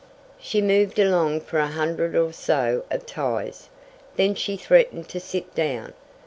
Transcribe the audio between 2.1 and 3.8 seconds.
or so of ties,